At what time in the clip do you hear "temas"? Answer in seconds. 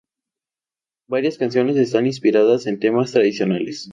2.79-3.11